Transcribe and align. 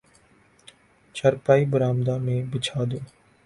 چارپائی 1.15 1.65
برآمدہ 1.71 2.15
میں 2.17 2.41
بچھا 2.51 2.83
دو 2.91 2.97